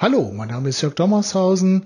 Hallo, 0.00 0.32
mein 0.34 0.48
Name 0.48 0.70
ist 0.70 0.80
Jörg 0.80 0.94
Dommershausen. 0.94 1.84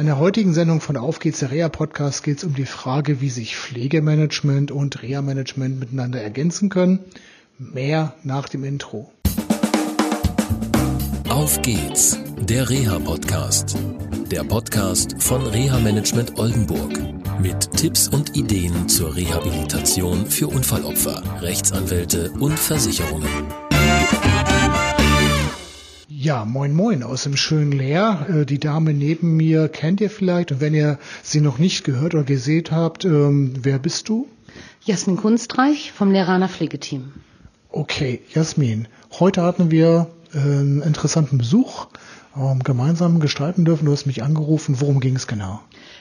In 0.00 0.06
der 0.06 0.18
heutigen 0.18 0.52
Sendung 0.52 0.80
von 0.80 0.96
Auf 0.96 1.20
geht's 1.20 1.38
der 1.38 1.52
Reha 1.52 1.68
Podcast 1.68 2.24
geht 2.24 2.38
es 2.38 2.44
um 2.44 2.54
die 2.54 2.66
Frage, 2.66 3.20
wie 3.20 3.30
sich 3.30 3.56
Pflegemanagement 3.56 4.72
und 4.72 5.00
Reha 5.00 5.22
Management 5.22 5.78
miteinander 5.78 6.20
ergänzen 6.20 6.70
können. 6.70 7.04
Mehr 7.56 8.14
nach 8.24 8.48
dem 8.48 8.64
Intro. 8.64 9.12
Auf 11.28 11.62
geht's, 11.62 12.18
der 12.36 12.68
Reha 12.68 12.98
Podcast. 12.98 13.76
Der 14.28 14.42
Podcast 14.42 15.14
von 15.22 15.46
Reha 15.46 15.78
Management 15.78 16.36
Oldenburg 16.40 16.98
mit 17.40 17.70
Tipps 17.76 18.08
und 18.08 18.36
Ideen 18.36 18.88
zur 18.88 19.14
Rehabilitation 19.14 20.26
für 20.26 20.48
Unfallopfer, 20.48 21.22
Rechtsanwälte 21.42 22.32
und 22.40 22.58
Versicherungen. 22.58 23.28
Ja, 26.26 26.44
moin 26.44 26.74
moin 26.74 27.04
aus 27.04 27.22
dem 27.22 27.36
schönen 27.36 27.70
Leer. 27.70 28.26
Äh, 28.28 28.46
die 28.46 28.58
Dame 28.58 28.92
neben 28.92 29.36
mir 29.36 29.68
kennt 29.68 30.00
ihr 30.00 30.10
vielleicht 30.10 30.50
und 30.50 30.60
wenn 30.60 30.74
ihr 30.74 30.98
sie 31.22 31.40
noch 31.40 31.58
nicht 31.60 31.84
gehört 31.84 32.14
oder 32.14 32.24
gesehen 32.24 32.64
habt, 32.72 33.04
ähm, 33.04 33.52
wer 33.62 33.78
bist 33.78 34.08
du? 34.08 34.26
Jasmin 34.82 35.18
Kunstreich 35.18 35.92
vom 35.92 36.10
Lehraner 36.10 36.48
Pflegeteam. 36.48 37.12
Okay, 37.70 38.22
Jasmin, 38.34 38.88
heute 39.20 39.42
hatten 39.42 39.70
wir 39.70 40.08
äh, 40.34 40.38
einen 40.38 40.82
interessanten 40.82 41.38
Besuch 41.38 41.86
ähm, 42.36 42.58
gemeinsam 42.64 43.20
gestalten 43.20 43.64
dürfen. 43.64 43.84
Du 43.84 43.92
hast 43.92 44.06
mich 44.06 44.24
angerufen. 44.24 44.80
Worum 44.80 44.98
ging 44.98 45.14
es 45.14 45.28
genau? 45.28 45.60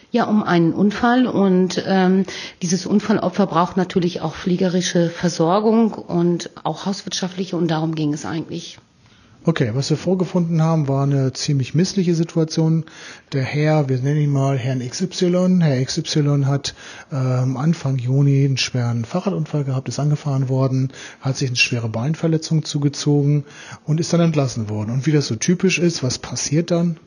Ja, 0.10 0.24
um 0.24 0.42
einen 0.42 0.74
Unfall 0.74 1.28
und 1.28 1.84
ähm, 1.86 2.26
dieses 2.64 2.88
Unfallopfer 2.88 3.46
braucht 3.46 3.78
natürlich 3.78 4.22
auch 4.22 4.34
fliegerische 4.34 5.12
Versorgung 5.12 5.94
und 5.94 6.50
auch 6.64 6.88
hauswirtschaftliche 6.88 7.56
und 7.58 7.70
darum 7.70 7.94
ging 7.94 8.12
es 8.12 8.26
eigentlich. 8.26 8.80
Okay, 9.48 9.70
was 9.76 9.92
wir 9.92 9.98
vorgefunden 9.98 10.60
haben, 10.64 10.88
war 10.88 11.04
eine 11.04 11.32
ziemlich 11.32 11.76
missliche 11.76 12.16
Situation. 12.16 12.84
Der 13.32 13.44
Herr, 13.44 13.88
wir 13.88 14.00
nennen 14.00 14.22
ihn 14.22 14.32
mal 14.32 14.58
Herrn 14.58 14.80
XY, 14.80 15.60
Herr 15.62 15.86
XY 15.86 16.46
hat 16.46 16.74
ähm, 17.12 17.56
Anfang 17.56 18.00
Juni 18.00 18.44
einen 18.44 18.58
schweren 18.58 19.06
Fahrradunfall 19.06 19.64
gehabt, 19.64 19.88
ist 19.88 20.00
angefahren 20.00 20.50
worden, 20.50 20.92
hat 21.22 21.38
sich 21.38 21.50
eine 21.50 21.58
schwere 21.58 21.90
Beinverletzung 21.90 22.66
zugezogen 22.66 23.46
und 23.84 24.00
ist 24.00 24.12
dann 24.14 24.22
entlassen 24.22 24.68
worden. 24.68 24.90
Und 24.90 25.06
wie 25.06 25.12
das 25.12 25.28
so 25.28 25.36
typisch 25.36 25.78
ist, 25.78 26.02
was 26.02 26.18
passiert 26.18 26.72
dann? 26.72 26.98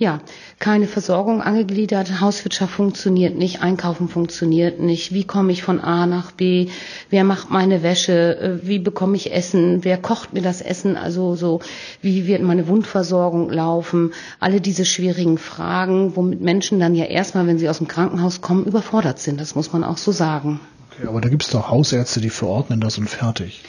Ja, 0.00 0.20
keine 0.58 0.86
Versorgung 0.86 1.42
angegliedert, 1.42 2.22
Hauswirtschaft 2.22 2.72
funktioniert 2.72 3.36
nicht, 3.36 3.60
Einkaufen 3.60 4.08
funktioniert 4.08 4.80
nicht. 4.80 5.12
Wie 5.12 5.24
komme 5.24 5.52
ich 5.52 5.62
von 5.62 5.78
A 5.78 6.06
nach 6.06 6.32
B? 6.32 6.68
Wer 7.10 7.22
macht 7.22 7.50
meine 7.50 7.82
Wäsche? 7.82 8.38
Äh, 8.38 8.66
wie 8.66 8.78
bekomme 8.78 9.16
ich 9.16 9.30
Essen? 9.30 9.84
Wer 9.84 9.98
kocht 9.98 10.32
mir 10.32 10.40
das 10.40 10.62
Essen? 10.62 10.96
Also 10.96 11.36
so, 11.36 11.60
wie 12.00 12.26
wird 12.26 12.40
meine 12.40 12.66
Wundversorgung 12.66 13.50
laufen? 13.50 14.14
Alle 14.38 14.62
diese 14.62 14.86
schwierigen 14.86 15.36
Fragen, 15.36 16.16
womit 16.16 16.40
Menschen 16.40 16.80
dann 16.80 16.94
ja 16.94 17.04
erstmal, 17.04 17.46
wenn 17.46 17.58
sie 17.58 17.68
aus 17.68 17.76
dem 17.76 17.86
Krankenhaus 17.86 18.40
kommen, 18.40 18.64
überfordert 18.64 19.18
sind. 19.18 19.38
Das 19.38 19.54
muss 19.54 19.70
man 19.70 19.84
auch 19.84 19.98
so 19.98 20.12
sagen. 20.12 20.60
Okay, 20.92 21.08
aber 21.08 21.20
da 21.20 21.28
gibt 21.28 21.42
es 21.42 21.50
doch 21.50 21.68
Hausärzte, 21.68 22.22
die 22.22 22.30
verordnen 22.30 22.80
das 22.80 22.96
und 22.96 23.10
fertig. 23.10 23.60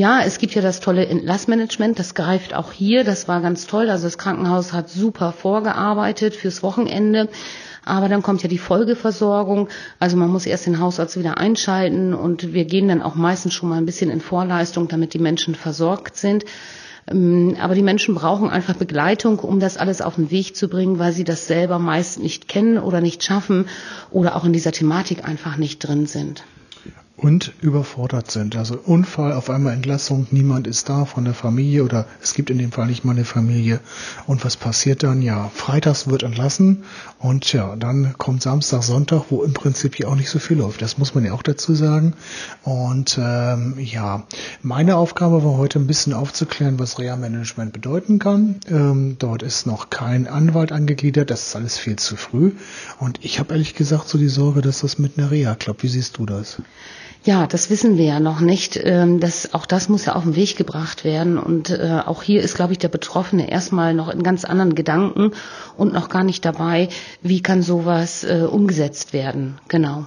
Ja, 0.00 0.22
es 0.24 0.38
gibt 0.38 0.54
ja 0.54 0.62
das 0.62 0.80
tolle 0.80 1.04
Entlassmanagement, 1.04 1.98
das 1.98 2.14
greift 2.14 2.54
auch 2.54 2.72
hier, 2.72 3.04
das 3.04 3.28
war 3.28 3.42
ganz 3.42 3.66
toll. 3.66 3.90
Also 3.90 4.04
das 4.04 4.16
Krankenhaus 4.16 4.72
hat 4.72 4.88
super 4.88 5.30
vorgearbeitet 5.30 6.34
fürs 6.34 6.62
Wochenende. 6.62 7.28
Aber 7.84 8.08
dann 8.08 8.22
kommt 8.22 8.42
ja 8.42 8.48
die 8.48 8.56
Folgeversorgung. 8.56 9.68
Also 9.98 10.16
man 10.16 10.30
muss 10.30 10.46
erst 10.46 10.64
den 10.64 10.80
Hausarzt 10.80 11.18
wieder 11.18 11.36
einschalten 11.36 12.14
und 12.14 12.54
wir 12.54 12.64
gehen 12.64 12.88
dann 12.88 13.02
auch 13.02 13.14
meistens 13.14 13.52
schon 13.52 13.68
mal 13.68 13.76
ein 13.76 13.84
bisschen 13.84 14.08
in 14.08 14.22
Vorleistung, 14.22 14.88
damit 14.88 15.12
die 15.12 15.18
Menschen 15.18 15.54
versorgt 15.54 16.16
sind. 16.16 16.46
Ähm, 17.06 17.58
aber 17.60 17.74
die 17.74 17.82
Menschen 17.82 18.14
brauchen 18.14 18.48
einfach 18.48 18.76
Begleitung, 18.76 19.38
um 19.38 19.60
das 19.60 19.76
alles 19.76 20.00
auf 20.00 20.14
den 20.14 20.30
Weg 20.30 20.56
zu 20.56 20.68
bringen, 20.68 20.98
weil 20.98 21.12
sie 21.12 21.24
das 21.24 21.46
selber 21.46 21.78
meist 21.78 22.20
nicht 22.20 22.48
kennen 22.48 22.78
oder 22.78 23.02
nicht 23.02 23.22
schaffen 23.22 23.66
oder 24.10 24.34
auch 24.34 24.46
in 24.46 24.54
dieser 24.54 24.72
Thematik 24.72 25.28
einfach 25.28 25.58
nicht 25.58 25.80
drin 25.80 26.06
sind 26.06 26.42
und 27.20 27.52
überfordert 27.60 28.30
sind. 28.30 28.56
Also 28.56 28.78
Unfall, 28.78 29.32
auf 29.34 29.50
einmal 29.50 29.74
Entlassung, 29.74 30.26
niemand 30.30 30.66
ist 30.66 30.88
da 30.88 31.04
von 31.04 31.24
der 31.24 31.34
Familie 31.34 31.84
oder 31.84 32.06
es 32.22 32.32
gibt 32.32 32.48
in 32.48 32.56
dem 32.56 32.72
Fall 32.72 32.86
nicht 32.86 33.04
mal 33.04 33.12
eine 33.12 33.26
Familie. 33.26 33.80
Und 34.26 34.44
was 34.44 34.56
passiert 34.56 35.02
dann? 35.02 35.20
Ja, 35.20 35.50
freitags 35.54 36.08
wird 36.08 36.22
entlassen 36.22 36.84
und 37.18 37.52
ja, 37.52 37.76
dann 37.76 38.14
kommt 38.16 38.42
Samstag, 38.42 38.82
Sonntag, 38.82 39.24
wo 39.28 39.42
im 39.42 39.52
Prinzip 39.52 39.96
hier 39.96 40.08
auch 40.08 40.14
nicht 40.14 40.30
so 40.30 40.38
viel 40.38 40.56
läuft. 40.56 40.80
Das 40.80 40.96
muss 40.96 41.14
man 41.14 41.24
ja 41.24 41.34
auch 41.34 41.42
dazu 41.42 41.74
sagen. 41.74 42.14
Und 42.62 43.18
ähm, 43.20 43.74
ja, 43.78 44.24
meine 44.62 44.96
Aufgabe 44.96 45.44
war 45.44 45.58
heute 45.58 45.78
ein 45.78 45.86
bisschen 45.86 46.14
aufzuklären, 46.14 46.78
was 46.78 46.98
Reha-Management 46.98 47.74
bedeuten 47.74 48.18
kann. 48.18 48.60
Ähm, 48.66 49.16
dort 49.18 49.42
ist 49.42 49.66
noch 49.66 49.90
kein 49.90 50.26
Anwalt 50.26 50.72
angegliedert, 50.72 51.30
das 51.30 51.48
ist 51.48 51.56
alles 51.56 51.76
viel 51.76 51.96
zu 51.96 52.16
früh. 52.16 52.52
Und 52.98 53.22
ich 53.22 53.38
habe 53.38 53.52
ehrlich 53.52 53.74
gesagt 53.74 54.08
so 54.08 54.16
die 54.16 54.28
Sorge, 54.28 54.62
dass 54.62 54.80
das 54.80 54.98
mit 54.98 55.18
einer 55.18 55.30
Reha 55.30 55.54
klappt. 55.54 55.82
Wie 55.82 55.88
siehst 55.88 56.16
du 56.16 56.24
das? 56.24 56.62
Ja, 57.24 57.46
das 57.46 57.68
wissen 57.68 57.98
wir 57.98 58.06
ja 58.06 58.20
noch 58.20 58.40
nicht. 58.40 58.80
Ähm, 58.82 59.20
das, 59.20 59.52
auch 59.52 59.66
das 59.66 59.88
muss 59.88 60.06
ja 60.06 60.14
auf 60.14 60.22
den 60.22 60.36
Weg 60.36 60.56
gebracht 60.56 61.04
werden. 61.04 61.38
Und 61.38 61.70
äh, 61.70 62.00
auch 62.04 62.22
hier 62.22 62.42
ist, 62.42 62.54
glaube 62.54 62.72
ich, 62.72 62.78
der 62.78 62.88
Betroffene 62.88 63.50
erstmal 63.50 63.94
noch 63.94 64.08
in 64.08 64.22
ganz 64.22 64.44
anderen 64.44 64.74
Gedanken 64.74 65.32
und 65.76 65.92
noch 65.92 66.08
gar 66.08 66.24
nicht 66.24 66.44
dabei, 66.44 66.88
wie 67.22 67.42
kann 67.42 67.62
sowas 67.62 68.24
äh, 68.24 68.46
umgesetzt 68.50 69.12
werden. 69.12 69.58
Genau. 69.68 70.06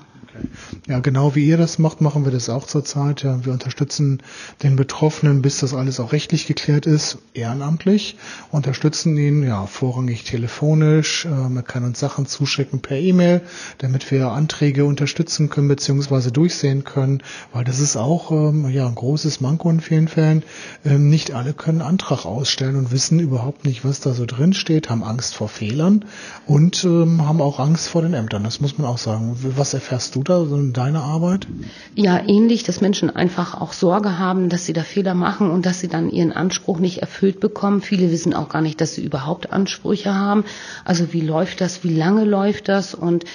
Ja, 0.87 0.99
genau 0.99 1.35
wie 1.35 1.45
ihr 1.45 1.57
das 1.57 1.79
macht, 1.79 2.01
machen 2.01 2.25
wir 2.25 2.31
das 2.31 2.49
auch 2.49 2.67
zurzeit. 2.67 3.23
Ja, 3.23 3.45
wir 3.45 3.53
unterstützen 3.53 4.21
den 4.63 4.75
Betroffenen, 4.75 5.41
bis 5.41 5.59
das 5.59 5.73
alles 5.73 5.99
auch 5.99 6.11
rechtlich 6.11 6.45
geklärt 6.45 6.85
ist, 6.85 7.19
ehrenamtlich, 7.33 8.17
unterstützen 8.51 9.17
ihn 9.17 9.43
ja 9.43 9.65
vorrangig 9.65 10.23
telefonisch. 10.23 11.25
Äh, 11.25 11.29
man 11.29 11.63
kann 11.63 11.83
uns 11.83 11.99
Sachen 11.99 12.25
zuschicken 12.25 12.81
per 12.81 12.97
E-Mail, 12.97 13.41
damit 13.77 14.11
wir 14.11 14.31
Anträge 14.31 14.85
unterstützen 14.85 15.49
können 15.49 15.67
bzw. 15.67 16.31
durchsehen 16.31 16.83
können, 16.83 17.21
weil 17.53 17.63
das 17.63 17.79
ist 17.79 17.95
auch 17.95 18.31
ähm, 18.31 18.69
ja 18.69 18.87
ein 18.87 18.95
großes 18.95 19.41
Manko 19.41 19.69
in 19.69 19.79
vielen 19.79 20.07
Fällen. 20.07 20.43
Ähm, 20.85 21.09
nicht 21.09 21.31
alle 21.31 21.53
können 21.53 21.81
Antrag 21.81 22.25
ausstellen 22.25 22.75
und 22.75 22.91
wissen 22.91 23.19
überhaupt 23.19 23.65
nicht, 23.65 23.85
was 23.85 23.99
da 23.99 24.13
so 24.13 24.25
drin 24.25 24.53
steht, 24.53 24.89
haben 24.89 25.03
Angst 25.03 25.35
vor 25.35 25.47
Fehlern 25.47 26.05
und 26.45 26.83
ähm, 26.83 27.25
haben 27.25 27.41
auch 27.41 27.59
Angst 27.59 27.87
vor 27.87 28.01
den 28.01 28.13
Ämtern. 28.13 28.43
Das 28.43 28.59
muss 28.59 28.77
man 28.77 28.87
auch 28.87 28.97
sagen. 28.97 29.37
Was 29.55 29.73
erfährst 29.73 30.15
du 30.15 30.23
da 30.23 30.32
so 30.45 30.55
in 30.55 30.73
deiner 30.73 31.03
Arbeit? 31.03 31.47
Ja, 31.95 32.19
ähnlich, 32.27 32.63
dass 32.63 32.81
Menschen 32.81 33.09
einfach 33.09 33.59
auch 33.59 33.73
Sorge 33.73 34.17
haben, 34.17 34.49
dass 34.49 34.65
sie 34.65 34.73
da 34.73 34.81
Fehler 34.81 35.13
machen 35.13 35.51
und 35.51 35.65
dass 35.65 35.79
sie 35.79 35.87
dann 35.87 36.09
ihren 36.09 36.31
Anspruch 36.31 36.79
nicht 36.79 36.99
erfüllt 36.99 37.39
bekommen. 37.39 37.81
Viele 37.81 38.11
wissen 38.11 38.33
auch 38.33 38.49
gar 38.49 38.61
nicht, 38.61 38.81
dass 38.81 38.95
sie 38.95 39.03
überhaupt 39.03 39.51
Ansprüche 39.51 40.13
haben. 40.13 40.43
Also 40.85 41.13
wie 41.13 41.21
läuft 41.21 41.61
das, 41.61 41.83
wie 41.83 41.95
lange 41.95 42.25
läuft 42.25 42.67
das 42.69 42.93
und 42.93 43.25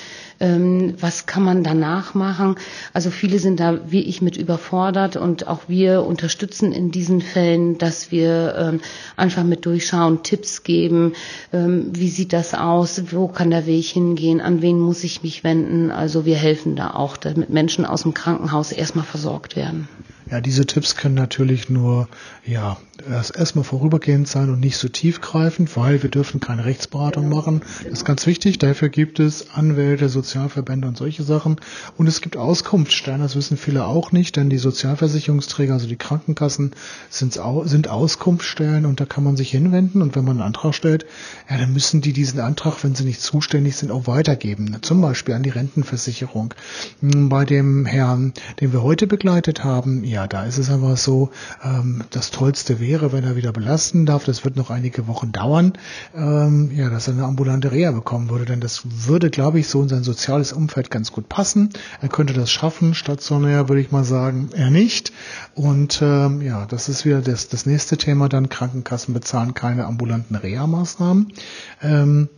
ähm, 0.40 0.94
was 1.00 1.26
kann 1.26 1.42
man 1.42 1.64
danach 1.64 2.14
machen. 2.14 2.56
Also 2.92 3.10
viele 3.10 3.38
sind 3.38 3.60
da 3.60 3.90
wie 3.90 4.02
ich 4.02 4.22
mit 4.22 4.36
überfordert 4.36 5.16
und 5.16 5.46
auch 5.48 5.62
wir 5.68 6.04
unterstützen 6.04 6.72
in 6.72 6.90
diesen 6.90 7.20
Fällen, 7.20 7.78
dass 7.78 8.10
wir 8.10 8.54
ähm, 8.56 8.80
einfach 9.16 9.44
mit 9.44 9.66
durchschauen, 9.66 10.22
Tipps 10.22 10.62
geben, 10.62 11.14
ähm, 11.52 11.90
wie 11.92 12.08
sieht 12.08 12.32
das 12.32 12.54
aus, 12.54 13.02
wo 13.10 13.28
kann 13.28 13.50
der 13.50 13.66
Weg 13.66 13.86
hingehen, 13.86 14.40
an 14.40 14.62
wen 14.62 14.78
muss 14.78 15.04
ich 15.04 15.22
mich 15.22 15.44
wenden. 15.44 15.90
Also 15.90 16.24
wir 16.24 16.36
helfen 16.36 16.76
da 16.76 16.87
auch, 16.96 17.16
damit 17.16 17.50
Menschen 17.50 17.84
aus 17.84 18.02
dem 18.02 18.14
Krankenhaus 18.14 18.72
erstmal 18.72 19.04
versorgt 19.04 19.56
werden. 19.56 19.88
Ja, 20.30 20.40
diese 20.40 20.66
Tipps 20.66 20.96
können 20.96 21.14
natürlich 21.14 21.70
nur, 21.70 22.08
ja, 22.44 22.76
erst 23.08 23.36
erstmal 23.36 23.64
vorübergehend 23.64 24.28
sein 24.28 24.50
und 24.50 24.60
nicht 24.60 24.76
so 24.76 24.88
tiefgreifend, 24.88 25.76
weil 25.76 26.02
wir 26.02 26.10
dürfen 26.10 26.40
keine 26.40 26.64
Rechtsberatung 26.64 27.28
machen. 27.28 27.62
Das 27.84 27.92
ist 27.92 28.04
ganz 28.04 28.26
wichtig. 28.26 28.58
Dafür 28.58 28.88
gibt 28.88 29.20
es 29.20 29.50
Anwälte, 29.54 30.08
Sozialverbände 30.08 30.88
und 30.88 30.96
solche 30.96 31.22
Sachen. 31.22 31.56
Und 31.96 32.06
es 32.06 32.20
gibt 32.20 32.36
Auskunftsstellen, 32.36 33.20
das 33.20 33.36
wissen 33.36 33.56
viele 33.56 33.86
auch 33.86 34.12
nicht, 34.12 34.36
denn 34.36 34.50
die 34.50 34.58
Sozialversicherungsträger, 34.58 35.74
also 35.74 35.86
die 35.86 35.96
Krankenkassen, 35.96 36.72
sind, 37.08 37.40
sind 37.64 37.88
Auskunftsstellen 37.88 38.84
und 38.84 39.00
da 39.00 39.06
kann 39.06 39.24
man 39.24 39.36
sich 39.36 39.50
hinwenden. 39.50 40.02
Und 40.02 40.16
wenn 40.16 40.24
man 40.24 40.38
einen 40.38 40.46
Antrag 40.46 40.74
stellt, 40.74 41.06
ja, 41.48 41.56
dann 41.56 41.72
müssen 41.72 42.00
die 42.00 42.12
diesen 42.12 42.40
Antrag, 42.40 42.82
wenn 42.82 42.94
sie 42.94 43.04
nicht 43.04 43.20
zuständig 43.20 43.76
sind, 43.76 43.90
auch 43.90 44.06
weitergeben. 44.06 44.76
Zum 44.82 45.00
Beispiel 45.00 45.34
an 45.34 45.42
die 45.42 45.50
Rentenversicherung. 45.50 46.54
Bei 47.00 47.44
dem 47.44 47.86
Herrn, 47.86 48.32
den 48.60 48.72
wir 48.72 48.82
heute 48.82 49.06
begleitet 49.06 49.64
haben, 49.64 50.04
ja, 50.04 50.17
ja, 50.18 50.26
da 50.26 50.42
ist 50.42 50.58
es 50.58 50.68
einfach 50.68 50.96
so, 50.96 51.30
ähm, 51.62 52.02
das 52.10 52.32
Tollste 52.32 52.80
wäre, 52.80 53.12
wenn 53.12 53.22
er 53.22 53.36
wieder 53.36 53.52
belasten 53.52 54.04
darf, 54.04 54.24
das 54.24 54.44
wird 54.44 54.56
noch 54.56 54.68
einige 54.68 55.06
Wochen 55.06 55.30
dauern, 55.30 55.74
ähm, 56.12 56.72
ja, 56.74 56.90
dass 56.90 57.06
er 57.06 57.14
eine 57.14 57.22
ambulante 57.22 57.70
Reha 57.70 57.92
bekommen 57.92 58.28
würde, 58.28 58.44
denn 58.44 58.60
das 58.60 58.82
würde, 58.84 59.30
glaube 59.30 59.60
ich, 59.60 59.68
so 59.68 59.80
in 59.80 59.88
sein 59.88 60.02
soziales 60.02 60.52
Umfeld 60.52 60.90
ganz 60.90 61.12
gut 61.12 61.28
passen. 61.28 61.70
Er 62.00 62.08
könnte 62.08 62.34
das 62.34 62.50
schaffen, 62.50 62.94
stationär 62.94 63.68
würde 63.68 63.80
ich 63.80 63.92
mal 63.92 64.02
sagen, 64.02 64.50
er 64.54 64.70
nicht. 64.70 65.12
Und 65.54 66.00
ähm, 66.02 66.42
ja, 66.42 66.66
das 66.66 66.88
ist 66.88 67.04
wieder 67.04 67.20
das, 67.20 67.46
das 67.46 67.64
nächste 67.64 67.96
Thema, 67.96 68.28
dann 68.28 68.48
Krankenkassen 68.48 69.14
bezahlen 69.14 69.54
keine 69.54 69.84
ambulanten 69.84 70.34
Reha-Maßnahmen. 70.34 71.32
Ähm, 71.80 72.28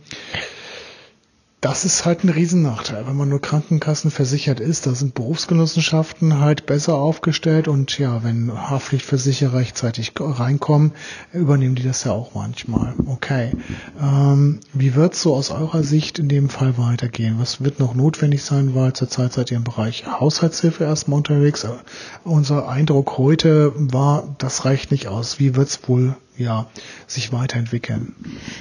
das 1.61 1.85
ist 1.85 2.05
halt 2.05 2.23
ein 2.23 2.29
Riesennachteil. 2.29 3.05
Wenn 3.05 3.15
man 3.15 3.29
nur 3.29 3.39
Krankenkassen 3.39 4.09
versichert 4.09 4.59
ist, 4.59 4.87
da 4.87 4.95
sind 4.95 5.13
Berufsgenossenschaften 5.13 6.39
halt 6.39 6.65
besser 6.65 6.95
aufgestellt 6.95 7.67
und 7.67 7.99
ja, 7.99 8.23
wenn 8.23 8.51
Haftpflichtversicherer 8.51 9.59
rechtzeitig 9.59 10.13
reinkommen, 10.19 10.91
übernehmen 11.33 11.75
die 11.75 11.83
das 11.83 12.03
ja 12.03 12.13
auch 12.13 12.33
manchmal. 12.33 12.95
Okay. 13.05 13.51
Ähm, 14.01 14.59
wie 14.73 14.95
wird 14.95 15.13
so 15.13 15.35
aus 15.35 15.51
eurer 15.51 15.83
Sicht 15.83 16.17
in 16.17 16.29
dem 16.29 16.49
Fall 16.49 16.79
weitergehen? 16.79 17.35
Was 17.37 17.63
wird 17.63 17.79
noch 17.79 17.93
notwendig 17.93 18.43
sein, 18.43 18.73
weil 18.73 18.93
zurzeit 18.93 19.31
seid 19.31 19.51
ihr 19.51 19.57
im 19.57 19.63
Bereich 19.63 20.05
Haushaltshilfe 20.07 20.83
erstmal 20.83 21.17
unterwegs. 21.17 21.67
Unser 22.23 22.69
Eindruck 22.69 23.19
heute 23.19 23.71
war, 23.75 24.35
das 24.39 24.65
reicht 24.65 24.89
nicht 24.89 25.07
aus. 25.07 25.37
Wie 25.37 25.55
wird's 25.55 25.79
wohl 25.87 26.15
ja, 26.37 26.67
sich 27.07 27.33
weiterentwickeln? 27.33 28.15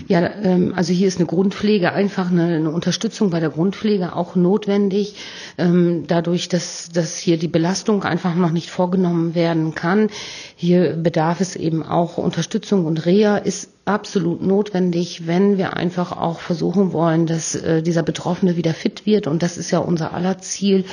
Ja, 0.09 0.29
ähm, 0.43 0.73
also 0.75 0.93
hier 0.93 1.09
ist 1.09 1.19
eine 1.19 1.27
Grundpflege, 1.27 1.93
einfach 1.93 2.31
eine, 2.31 2.57
eine 2.57 2.71
Unterstützung 2.71 3.31
bei 3.31 3.41
der 3.41 3.51
Grundpflege 3.51 4.15
auch 4.15 4.35
notwendig, 4.37 5.15
ähm, 5.57 6.05
dadurch, 6.07 6.49
dass, 6.49 6.91
dass 6.93 7.17
hier 7.17 7.39
die 7.39 7.49
Belastung 7.49 8.03
einfach 8.03 8.35
noch 8.35 8.51
nicht 8.51 8.71
vorgenommen 8.71 9.35
werden 9.35 9.75
kann. 9.75 10.11
Hier 10.57 10.95
bedarf 10.95 11.41
es 11.41 11.57
eben 11.57 11.83
auch 11.83 12.19
Unterstützung 12.19 12.85
und 12.85 13.07
Reha 13.07 13.37
ist 13.37 13.71
absolut 13.85 14.43
notwendig, 14.43 15.27
wenn 15.27 15.59
wir 15.59 15.77
einfach 15.77 16.13
auch 16.13 16.41
versuchen 16.41 16.93
wollen, 16.93 17.27
dass 17.27 17.55
äh, 17.55 17.83
dieser 17.83 18.03
Betroffene 18.03 18.57
wieder 18.57 18.75
fit 18.75 19.07
wird 19.07 19.27
und 19.27 19.43
das 19.43 19.57
ist 19.57 19.71
ja 19.71 19.79
unser 19.79 20.13
aller 20.13 20.39
Ziel 20.39 20.85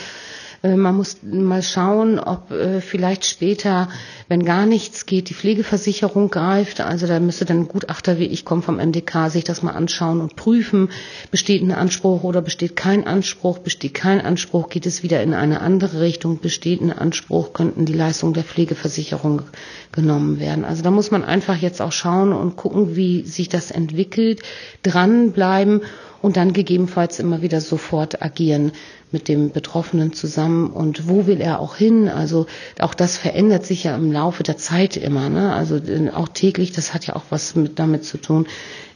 man 0.76 0.96
muss 0.96 1.18
mal 1.24 1.62
schauen, 1.62 2.20
ob 2.20 2.52
äh, 2.52 2.82
vielleicht 2.82 3.26
später, 3.26 3.90
wenn 4.28 4.44
gar 4.44 4.66
nichts 4.66 5.06
geht, 5.06 5.30
die 5.30 5.34
Pflegeversicherung 5.34 6.30
greift. 6.30 6.82
Also 6.82 7.08
da 7.08 7.20
müsste 7.20 7.46
dann 7.46 7.62
ein 7.62 7.68
Gutachter 7.68 8.20
wie 8.20 8.26
ich 8.26 8.44
kommen 8.44 8.64
vom 8.64 8.78
MDK 8.78 9.30
sich 9.30 9.44
das 9.44 9.62
mal 9.62 9.72
anschauen 9.72 10.20
und 10.20 10.36
prüfen, 10.36 10.90
besteht 11.32 11.62
ein 11.62 11.72
Anspruch 11.72 12.24
oder 12.24 12.42
besteht 12.42 12.76
kein 12.76 13.06
Anspruch, 13.06 13.60
besteht 13.60 13.94
kein 13.94 14.20
Anspruch, 14.20 14.70
geht 14.70 14.86
es 14.86 15.04
wieder 15.04 15.22
in 15.22 15.34
eine 15.34 15.62
andere 15.62 16.02
Richtung, 16.02 16.40
besteht 16.40 16.82
ein 16.82 16.92
Anspruch, 16.92 17.54
könnten 17.54 17.86
die 17.86 17.94
Leistungen 17.94 18.34
der 18.34 18.44
Pflegeversicherung 18.44 19.44
genommen 19.92 20.40
werden. 20.40 20.66
Also 20.66 20.84
da 20.84 20.92
muss 20.92 21.12
man 21.12 21.24
einfach 21.24 21.56
jetzt 21.56 21.82
auch 21.82 21.92
schauen 21.92 22.34
und 22.34 22.56
gucken, 22.56 22.96
wie 22.96 23.24
sich 23.24 23.50
das 23.50 23.72
entwickelt, 23.72 24.42
dranbleiben 24.84 25.82
und 26.22 26.38
dann 26.38 26.54
gegebenenfalls 26.54 27.20
immer 27.20 27.42
wieder 27.42 27.62
sofort 27.62 28.22
agieren 28.22 28.72
mit 29.12 29.28
dem 29.28 29.52
Betroffenen 29.52 30.14
zusammen 30.14 30.70
und 30.70 31.08
wo 31.08 31.28
will 31.28 31.40
er 31.40 31.60
auch 31.60 31.76
hin? 31.76 32.10
Also 32.10 32.46
auch 32.80 32.94
das 32.94 33.18
verändert 33.18 33.66
sich 33.66 33.86
ja 33.86 33.96
im 33.96 34.12
Laufe 34.12 34.44
der 34.44 34.58
Zeit 34.58 34.98
immer, 34.98 35.30
ne? 35.30 35.54
Also 35.54 35.80
auch 36.14 36.28
täglich, 36.30 36.72
das 36.72 36.94
hat 36.94 37.08
ja 37.08 37.16
auch 37.16 37.24
was 37.30 37.56
mit 37.56 37.80
damit 37.80 38.04
zu 38.04 38.18
tun. 38.18 38.48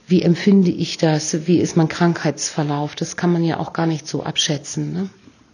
Wie 0.07 0.21
empfinde 0.23 0.71
ich 0.71 0.97
das? 0.97 1.47
Wie 1.47 1.59
ist 1.59 1.77
mein 1.77 1.87
Krankheitsverlauf? 1.87 2.95
Das 2.95 3.15
kann 3.15 3.31
man 3.31 3.45
ja 3.45 3.59
auch 3.59 3.71
gar 3.71 3.85
nicht 3.85 4.07
so 4.07 4.23
abschätzen. 4.23 4.91
Ne? 4.91 5.09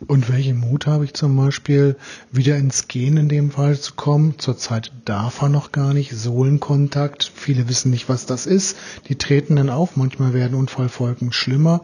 Und 0.06 0.32
welchen 0.32 0.60
Mut 0.60 0.86
habe 0.86 1.06
ich 1.06 1.14
zum 1.14 1.36
Beispiel, 1.36 1.96
wieder 2.32 2.56
ins 2.58 2.88
Gehen 2.88 3.18
in 3.18 3.30
dem 3.30 3.52
Fall 3.52 3.80
zu 3.80 3.94
kommen? 3.94 4.36
Zurzeit 4.38 4.92
darf 5.06 5.42
er 5.42 5.50
noch 5.50 5.72
gar 5.72 5.94
nicht. 5.94 6.12
Sohlenkontakt. 6.12 7.32
Viele 7.34 7.68
wissen 7.68 7.90
nicht, 7.92 8.10
was 8.10 8.26
das 8.26 8.46
ist. 8.46 8.78
Die 9.10 9.16
treten 9.16 9.56
dann 9.56 9.70
auf. 9.70 9.96
Manchmal 9.96 10.34
werden 10.34 10.58
Unfallfolgen 10.58 11.32
schlimmer. 11.32 11.82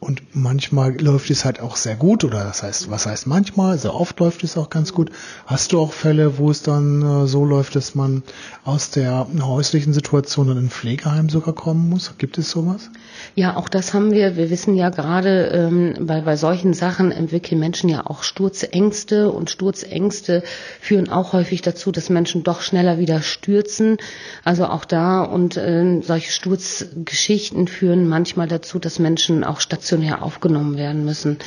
Und 0.00 0.22
manchmal 0.34 0.98
läuft 0.98 1.28
es 1.28 1.44
halt 1.44 1.60
auch 1.60 1.76
sehr 1.76 1.94
gut, 1.94 2.24
oder 2.24 2.42
das 2.42 2.62
heißt, 2.62 2.90
was 2.90 3.04
heißt 3.04 3.26
manchmal, 3.26 3.76
sehr 3.76 3.94
oft 3.94 4.18
läuft 4.18 4.42
es 4.44 4.56
auch 4.56 4.70
ganz 4.70 4.94
gut. 4.94 5.10
Hast 5.44 5.72
du 5.72 5.78
auch 5.78 5.92
Fälle, 5.92 6.38
wo 6.38 6.50
es 6.50 6.62
dann 6.62 7.02
äh, 7.02 7.26
so 7.26 7.44
läuft, 7.44 7.76
dass 7.76 7.94
man 7.94 8.22
aus 8.64 8.90
der 8.90 9.26
häuslichen 9.42 9.92
Situation 9.92 10.50
in 10.50 10.56
ein 10.56 10.70
Pflegeheim 10.70 11.28
sogar 11.28 11.54
kommen 11.54 11.90
muss? 11.90 12.14
Gibt 12.16 12.38
es 12.38 12.50
sowas? 12.50 12.88
Ja, 13.34 13.56
auch 13.56 13.68
das 13.68 13.92
haben 13.92 14.12
wir. 14.12 14.36
Wir 14.36 14.48
wissen 14.48 14.74
ja 14.74 14.88
gerade, 14.88 15.48
ähm, 15.48 16.06
bei, 16.06 16.22
bei 16.22 16.36
solchen 16.36 16.72
Sachen 16.72 17.12
entwickeln 17.12 17.60
Menschen 17.60 17.90
ja 17.90 18.06
auch 18.06 18.22
Sturzängste 18.22 19.30
und 19.30 19.50
Sturzängste 19.50 20.42
führen 20.80 21.10
auch 21.10 21.34
häufig 21.34 21.60
dazu, 21.60 21.92
dass 21.92 22.08
Menschen 22.08 22.42
doch 22.42 22.62
schneller 22.62 22.98
wieder 22.98 23.20
stürzen. 23.20 23.98
Also 24.44 24.64
auch 24.64 24.86
da 24.86 25.22
und 25.24 25.58
äh, 25.58 26.00
solche 26.00 26.32
Sturzgeschichten 26.32 27.68
führen 27.68 28.08
manchmal 28.08 28.48
dazu, 28.48 28.78
dass 28.78 28.98
Menschen 28.98 29.44
auch 29.44 29.60
stationär 29.60 29.89
stationär 29.90 30.22
aufgenommen 30.22 30.76
werden 30.76 31.04
müssen, 31.04 31.38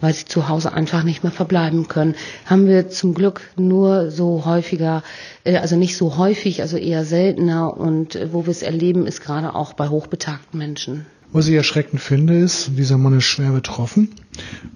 weil 0.00 0.14
sie 0.14 0.24
zu 0.24 0.48
Hause 0.48 0.72
einfach 0.72 1.02
nicht 1.02 1.22
mehr 1.22 1.32
verbleiben 1.32 1.86
können. 1.86 2.14
Haben 2.46 2.66
wir 2.66 2.88
zum 2.88 3.12
Glück 3.12 3.42
nur 3.56 4.10
so 4.10 4.46
häufiger, 4.46 5.02
äh, 5.44 5.58
also 5.58 5.76
nicht 5.76 5.98
so 5.98 6.16
häufig, 6.16 6.62
also 6.62 6.78
eher 6.78 7.04
seltener 7.04 7.76
und 7.76 8.16
äh, 8.16 8.32
wo 8.32 8.46
wir 8.46 8.52
es 8.52 8.62
erleben, 8.62 9.06
ist 9.06 9.20
gerade 9.20 9.54
auch 9.54 9.74
bei 9.74 9.88
hochbetagten 9.88 10.58
Menschen. 10.58 11.04
Was 11.32 11.46
ich 11.46 11.54
erschreckend 11.54 12.02
finde, 12.02 12.36
ist, 12.36 12.72
dieser 12.76 12.98
Mann 12.98 13.16
ist 13.16 13.24
schwer 13.24 13.52
betroffen 13.52 14.10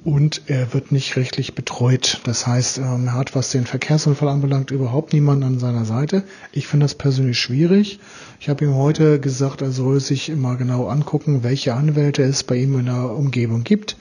und 0.04 0.42
er 0.46 0.72
wird 0.72 0.92
nicht 0.92 1.16
rechtlich 1.16 1.56
betreut. 1.56 2.20
Das 2.24 2.46
heißt, 2.46 2.78
ähm, 2.78 3.06
er 3.06 3.14
hat, 3.14 3.34
was 3.34 3.50
den 3.50 3.66
Verkehrsunfall 3.66 4.28
anbelangt, 4.28 4.70
überhaupt 4.70 5.12
niemanden 5.12 5.42
an 5.42 5.58
seiner 5.58 5.84
Seite. 5.84 6.22
Ich 6.52 6.68
finde 6.68 6.84
das 6.84 6.94
persönlich 6.94 7.40
schwierig. 7.40 7.98
Ich 8.38 8.48
habe 8.48 8.64
ihm 8.64 8.74
heute 8.74 9.18
gesagt, 9.18 9.62
er 9.62 9.72
soll 9.72 9.98
sich 9.98 10.28
immer 10.28 10.56
genau 10.56 10.86
angucken, 10.86 11.42
welche 11.42 11.74
Anwälte 11.74 12.22
es 12.22 12.44
bei 12.44 12.54
ihm 12.54 12.78
in 12.78 12.86
der 12.86 13.10
Umgebung 13.10 13.64
gibt 13.64 13.96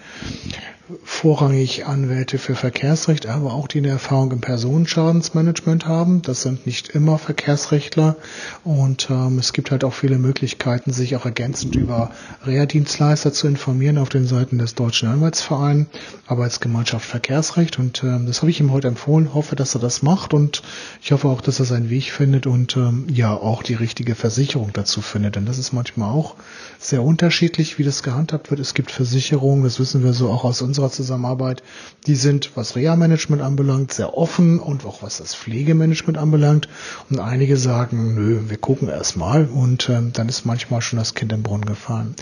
vorrangig 1.06 1.86
Anwälte 1.86 2.38
für 2.38 2.56
Verkehrsrecht, 2.56 3.26
aber 3.28 3.54
auch 3.54 3.70
die 3.70 3.78
eine 3.78 3.88
Erfahrung 3.88 4.32
im 4.34 4.42
Personenschadensmanagement 4.42 5.88
haben. 5.88 6.22
Das 6.22 6.42
sind 6.42 6.66
nicht 6.66 6.90
immer 6.90 7.18
Verkehrsrechtler. 7.18 8.18
Und 8.66 9.08
ähm, 9.10 9.40
es 9.40 9.54
gibt 9.54 9.72
halt 9.72 9.86
auch 9.86 9.94
viele 9.94 10.18
Möglichkeiten, 10.18 10.92
sich 10.92 11.16
auch 11.16 11.26
ergänzend 11.26 11.76
über 11.76 12.12
Reha-Dienstleister 12.46 13.32
zu 13.32 13.48
informieren 13.48 13.98
auf 13.98 14.10
den 14.10 14.28
Seiten 14.28 14.58
des 14.58 14.76
Deutschen 14.76 15.08
Anwaltsvereins, 15.08 15.88
Arbeitsgemeinschaft 16.28 17.06
Verkehrsrecht. 17.06 17.80
Und 17.80 18.04
ähm, 18.04 18.26
das 18.26 18.42
habe 18.42 18.52
ich 18.52 18.60
ihm 18.60 18.72
heute 18.72 18.90
empfohlen, 18.90 19.34
hoffe, 19.34 19.56
dass 19.56 19.76
er 19.76 19.82
das 19.82 20.02
macht. 20.02 20.34
Und 20.34 20.64
ich 21.02 21.14
hoffe 21.14 21.30
auch, 21.30 21.40
dass 21.40 21.60
er 21.60 21.66
seinen 21.66 21.90
Weg 21.90 22.12
findet 22.12 22.46
und 22.46 22.76
ähm, 22.76 23.08
ja 23.10 23.34
auch 23.34 23.64
die 23.64 23.76
richtige 23.76 24.16
Versicherung 24.16 24.72
dazu 24.74 25.02
findet, 25.02 25.38
denn 25.38 25.46
das 25.46 25.58
ist 25.58 25.72
manchmal 25.72 26.12
auch 26.12 26.36
sehr 26.78 27.04
unterschiedlich, 27.04 27.80
wie 27.80 27.84
das 27.84 28.04
gehandhabt 28.04 28.52
wird. 28.52 28.60
Es 28.60 28.74
gibt 28.74 28.92
Versicherungen, 28.92 29.64
das 29.64 29.80
wissen 29.80 30.04
wir 30.04 30.12
so 30.12 30.30
auch 30.30 30.44
aus 30.44 30.62
unserer 30.74 30.90
Zusammenarbeit, 30.90 31.62
die 32.08 32.16
sind, 32.16 32.52
was 32.56 32.76
Reha-Management 32.76 33.44
anbelangt, 33.44 33.94
sehr 33.94 34.18
offen 34.18 34.60
und 34.60 34.86
auch 34.86 35.04
was 35.04 35.20
das 35.20 35.36
Pflegemanagement 35.36 36.18
anbelangt. 36.18 36.68
Und 37.12 37.20
einige 37.20 37.58
sagen, 37.58 38.16
nö, 38.16 38.42
wir 38.48 38.58
gucken 38.58 38.90
erst 38.90 39.16
mal 39.16 39.46
und 39.46 39.88
äh, 39.90 40.02
dann 40.12 40.30
ist 40.30 40.48
manchmal 40.48 40.82
schon 40.82 40.98
das 40.98 41.14
Kind 41.14 41.32
im 41.32 41.44
Brunnen 41.44 41.66
gefallen. 41.66 42.16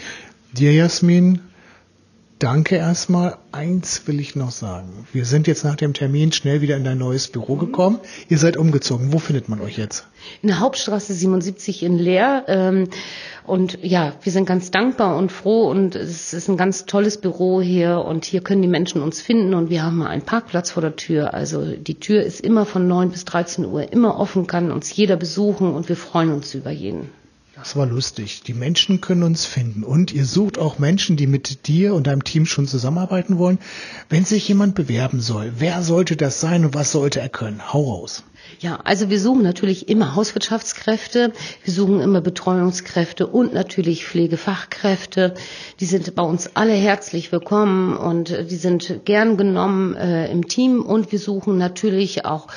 Dir, 0.51 0.73
Jasmin, 0.73 1.39
danke 2.41 2.75
erstmal. 2.75 3.37
Eins 3.51 4.07
will 4.07 4.19
ich 4.19 4.35
noch 4.35 4.51
sagen. 4.51 5.07
Wir 5.13 5.25
sind 5.25 5.47
jetzt 5.47 5.63
nach 5.63 5.75
dem 5.75 5.93
Termin 5.93 6.31
schnell 6.31 6.61
wieder 6.61 6.75
in 6.75 6.83
dein 6.83 6.97
neues 6.97 7.27
Büro 7.27 7.55
gekommen. 7.55 7.99
Ihr 8.29 8.37
seid 8.37 8.57
umgezogen. 8.57 9.13
Wo 9.13 9.19
findet 9.19 9.47
man 9.47 9.61
euch 9.61 9.77
jetzt? 9.77 10.07
In 10.41 10.47
der 10.47 10.59
Hauptstraße 10.59 11.13
77 11.13 11.83
in 11.83 11.97
Leer. 11.97 12.45
Ähm, 12.47 12.89
und 13.45 13.79
ja, 13.83 14.13
wir 14.23 14.31
sind 14.31 14.45
ganz 14.45 14.71
dankbar 14.71 15.17
und 15.17 15.31
froh 15.31 15.69
und 15.69 15.95
es 15.95 16.33
ist 16.33 16.49
ein 16.49 16.57
ganz 16.57 16.85
tolles 16.85 17.19
Büro 17.19 17.61
hier 17.61 17.99
und 17.99 18.25
hier 18.25 18.41
können 18.41 18.61
die 18.61 18.67
Menschen 18.67 19.01
uns 19.01 19.21
finden 19.21 19.53
und 19.53 19.69
wir 19.69 19.83
haben 19.83 19.97
mal 19.97 20.07
einen 20.07 20.23
Parkplatz 20.23 20.71
vor 20.71 20.81
der 20.81 20.95
Tür. 20.95 21.33
Also 21.33 21.75
die 21.75 21.99
Tür 21.99 22.23
ist 22.23 22.41
immer 22.41 22.65
von 22.65 22.87
9 22.87 23.11
bis 23.11 23.25
13 23.25 23.65
Uhr 23.65 23.91
immer 23.91 24.19
offen, 24.19 24.47
kann 24.47 24.71
uns 24.71 24.95
jeder 24.95 25.15
besuchen 25.15 25.73
und 25.73 25.89
wir 25.89 25.95
freuen 25.95 26.31
uns 26.31 26.53
über 26.55 26.71
jeden. 26.71 27.09
Das 27.61 27.75
war 27.75 27.85
lustig. 27.85 28.41
Die 28.41 28.55
Menschen 28.55 29.01
können 29.01 29.21
uns 29.21 29.45
finden. 29.45 29.83
Und 29.83 30.11
ihr 30.11 30.25
sucht 30.25 30.57
auch 30.57 30.79
Menschen, 30.79 31.15
die 31.15 31.27
mit 31.27 31.67
dir 31.67 31.93
und 31.93 32.07
deinem 32.07 32.23
Team 32.23 32.47
schon 32.47 32.65
zusammenarbeiten 32.65 33.37
wollen. 33.37 33.59
Wenn 34.09 34.25
sich 34.25 34.47
jemand 34.47 34.73
bewerben 34.73 35.21
soll, 35.21 35.53
wer 35.57 35.83
sollte 35.83 36.15
das 36.15 36.41
sein 36.41 36.65
und 36.65 36.73
was 36.73 36.91
sollte 36.91 37.19
er 37.19 37.29
können? 37.29 37.71
Hau 37.71 37.83
raus. 37.83 38.23
Ja, 38.59 38.79
also 38.83 39.11
wir 39.11 39.19
suchen 39.19 39.43
natürlich 39.43 39.89
immer 39.89 40.15
Hauswirtschaftskräfte, 40.15 41.33
wir 41.63 41.73
suchen 41.73 42.01
immer 42.01 42.21
Betreuungskräfte 42.21 43.27
und 43.27 43.53
natürlich 43.53 44.05
Pflegefachkräfte. 44.05 45.35
Die 45.79 45.85
sind 45.85 46.15
bei 46.15 46.23
uns 46.23 46.55
alle 46.55 46.73
herzlich 46.73 47.31
willkommen 47.31 47.95
und 47.95 48.29
die 48.49 48.55
sind 48.55 49.05
gern 49.05 49.37
genommen 49.37 49.95
äh, 49.95 50.31
im 50.31 50.47
Team 50.47 50.81
und 50.81 51.11
wir 51.11 51.19
suchen 51.19 51.59
natürlich 51.59 52.25
auch 52.25 52.47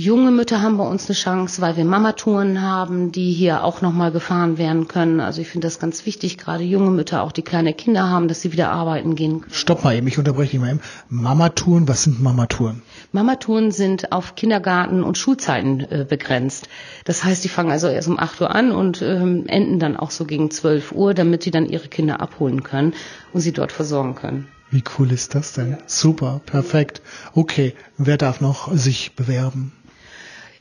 Junge 0.00 0.30
Mütter 0.30 0.62
haben 0.62 0.76
bei 0.76 0.86
uns 0.86 1.08
eine 1.08 1.16
Chance, 1.16 1.60
weil 1.60 1.76
wir 1.76 1.84
Mamatouren 1.84 2.62
haben, 2.62 3.10
die 3.10 3.32
hier 3.32 3.64
auch 3.64 3.82
nochmal 3.82 4.12
gefahren 4.12 4.56
werden 4.56 4.86
können. 4.86 5.18
Also 5.18 5.40
ich 5.40 5.48
finde 5.48 5.66
das 5.66 5.80
ganz 5.80 6.06
wichtig, 6.06 6.38
gerade 6.38 6.62
junge 6.62 6.92
Mütter, 6.92 7.24
auch 7.24 7.32
die 7.32 7.42
kleine 7.42 7.74
Kinder 7.74 8.08
haben, 8.08 8.28
dass 8.28 8.40
sie 8.40 8.52
wieder 8.52 8.70
arbeiten 8.70 9.16
gehen 9.16 9.40
können. 9.40 9.52
Stopp 9.52 9.82
mal 9.82 9.96
eben, 9.96 10.06
ich 10.06 10.16
unterbreche 10.16 10.52
dich 10.52 10.60
mal 10.60 10.70
eben. 10.70 10.80
Mamatouren, 11.08 11.88
was 11.88 12.04
sind 12.04 12.22
Mamatouren? 12.22 12.82
Mamatouren 13.10 13.72
sind 13.72 14.12
auf 14.12 14.36
Kindergarten 14.36 15.02
und 15.02 15.18
Schulzeiten 15.18 15.80
äh, 15.80 16.06
begrenzt. 16.08 16.68
Das 17.04 17.24
heißt, 17.24 17.42
die 17.42 17.48
fangen 17.48 17.72
also 17.72 17.88
erst 17.88 18.06
um 18.06 18.20
8 18.20 18.40
Uhr 18.40 18.54
an 18.54 18.70
und 18.70 19.02
ähm, 19.02 19.48
enden 19.48 19.80
dann 19.80 19.96
auch 19.96 20.12
so 20.12 20.26
gegen 20.26 20.52
12 20.52 20.92
Uhr, 20.92 21.12
damit 21.12 21.42
sie 21.42 21.50
dann 21.50 21.66
ihre 21.66 21.88
Kinder 21.88 22.20
abholen 22.20 22.62
können 22.62 22.94
und 23.32 23.40
sie 23.40 23.52
dort 23.52 23.72
versorgen 23.72 24.14
können. 24.14 24.46
Wie 24.70 24.84
cool 24.96 25.10
ist 25.10 25.34
das 25.34 25.54
denn? 25.54 25.78
Super, 25.86 26.40
perfekt. 26.46 27.02
Okay, 27.34 27.74
wer 27.96 28.16
darf 28.16 28.40
noch 28.40 28.70
sich 28.72 29.16
bewerben? 29.16 29.72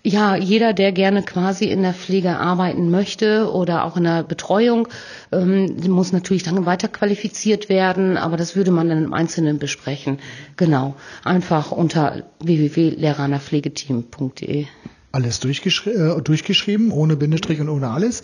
Ja, 0.08 0.36
jeder, 0.38 0.72
der 0.72 0.94
gerne 0.94 1.22
quasi 1.22 1.66
in 1.66 1.82
der 1.82 1.94
Pflege 1.94 2.40
arbeiten 2.40 2.90
möchte 2.90 3.52
oder 3.52 3.84
auch 3.84 3.98
in 3.98 4.06
der 4.06 4.24
Betreuung, 4.24 4.88
ähm, 5.34 5.76
muss 5.90 6.14
natürlich 6.14 6.44
dann 6.44 6.66
weiter 6.66 6.88
qualifiziert 6.88 7.68
werden, 7.68 8.16
aber 8.16 8.38
das 8.38 8.56
würde 8.56 8.72
man 8.72 8.88
dann 8.88 9.04
im 9.04 9.14
Einzelnen 9.14 9.60
besprechen. 9.60 10.20
Genau. 10.56 10.96
Einfach 11.26 11.74
unter 11.74 12.24
www.lehrernerpflegeteam.de 12.40 14.68
alles 15.12 15.40
durchgeschri 15.40 15.92
äh, 15.92 16.22
durchgeschrieben, 16.22 16.92
ohne 16.92 17.16
Bindestrich 17.16 17.60
und 17.62 17.70
ohne 17.70 17.90
alles. 17.90 18.24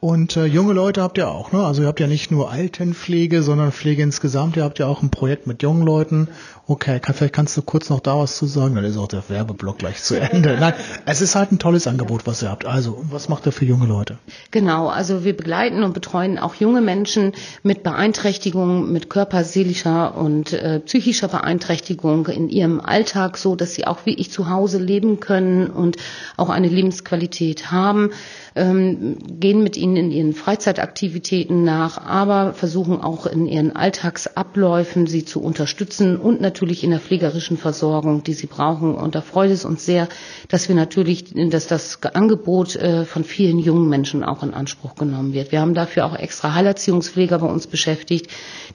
Und 0.00 0.36
äh, 0.36 0.46
junge 0.46 0.72
Leute 0.72 1.00
habt 1.00 1.16
ihr 1.16 1.28
auch, 1.28 1.52
ne? 1.52 1.64
Also 1.64 1.82
ihr 1.82 1.88
habt 1.88 2.00
ja 2.00 2.06
nicht 2.06 2.30
nur 2.30 2.50
Altenpflege, 2.50 3.42
sondern 3.42 3.72
Pflege 3.72 4.02
insgesamt. 4.02 4.56
Ihr 4.56 4.64
habt 4.64 4.78
ja 4.78 4.86
auch 4.86 5.02
ein 5.02 5.10
Projekt 5.10 5.46
mit 5.46 5.62
jungen 5.62 5.82
Leuten. 5.82 6.28
Okay, 6.66 6.98
kann, 6.98 7.14
vielleicht 7.14 7.34
kannst 7.34 7.56
du 7.56 7.62
kurz 7.62 7.90
noch 7.90 8.00
da 8.00 8.18
was 8.18 8.36
zu 8.36 8.46
sagen, 8.46 8.74
dann 8.74 8.84
ist 8.84 8.96
auch 8.96 9.06
der 9.06 9.22
Werbeblock 9.28 9.78
gleich 9.78 10.02
zu 10.02 10.18
Ende. 10.18 10.56
Nein, 10.60 10.72
es 11.04 11.20
ist 11.20 11.34
halt 11.34 11.52
ein 11.52 11.58
tolles 11.58 11.86
Angebot, 11.86 12.26
was 12.26 12.42
ihr 12.42 12.50
habt. 12.50 12.64
Also, 12.64 13.04
was 13.10 13.28
macht 13.28 13.46
ihr 13.46 13.52
für 13.52 13.66
junge 13.66 13.86
Leute? 13.86 14.18
Genau, 14.50 14.88
also 14.88 15.24
wir 15.24 15.36
begleiten 15.36 15.82
und 15.82 15.92
betreuen 15.92 16.38
auch 16.38 16.54
junge 16.54 16.80
Menschen 16.80 17.32
mit 17.62 17.82
Beeinträchtigungen, 17.82 18.90
mit 18.92 19.08
körperseelischer 19.08 20.16
und 20.16 20.52
äh, 20.52 20.80
psychischer 20.80 21.28
Beeinträchtigung 21.28 22.26
in 22.26 22.48
ihrem 22.48 22.80
Alltag, 22.80 23.36
so 23.36 23.56
dass 23.56 23.74
sie 23.74 23.86
auch 23.86 24.06
wie 24.06 24.14
ich 24.14 24.30
zu 24.30 24.48
Hause 24.48 24.78
leben 24.78 25.20
können 25.20 25.68
und 25.68 25.96
auch 26.36 26.48
eine 26.48 26.68
Lebensqualität 26.68 27.70
haben, 27.70 28.10
ähm, 28.54 29.16
gehen 29.40 29.62
mit 29.62 29.76
ihnen 29.76 29.96
in 29.96 30.10
ihren 30.10 30.32
Freizeitaktivitäten 30.32 31.64
nach, 31.64 31.98
aber 31.98 32.52
versuchen 32.54 33.00
auch 33.00 33.26
in 33.26 33.46
ihren 33.46 33.74
Alltagsabläufen 33.74 35.06
sie 35.06 35.24
zu 35.24 35.42
unterstützen 35.42 36.16
und 36.16 36.40
natürlich 36.40 36.84
in 36.84 36.90
der 36.90 37.00
pflegerischen 37.00 37.56
Versorgung, 37.56 38.22
die 38.22 38.34
sie 38.34 38.46
brauchen. 38.46 38.94
Und 38.94 39.14
da 39.14 39.20
freut 39.20 39.50
es 39.50 39.64
uns 39.64 39.84
sehr, 39.84 40.08
dass 40.48 40.68
wir 40.68 40.76
natürlich, 40.76 41.32
dass 41.50 41.66
das 41.66 42.02
Angebot 42.02 42.76
äh, 42.76 43.04
von 43.04 43.24
vielen 43.24 43.58
jungen 43.58 43.88
Menschen 43.88 44.24
auch 44.24 44.42
in 44.42 44.54
Anspruch 44.54 44.94
genommen 44.94 45.32
wird. 45.32 45.52
Wir 45.52 45.60
haben 45.60 45.74
dafür 45.74 46.06
auch 46.06 46.16
extra 46.16 46.54
Heilerziehungspfleger 46.54 47.38
bei 47.38 47.46
uns 47.46 47.66
beschäftigt, 47.66 48.28